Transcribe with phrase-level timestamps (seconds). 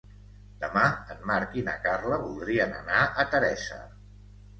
[0.61, 3.79] Demà en Marc i na Carla voldrien anar a Teresa.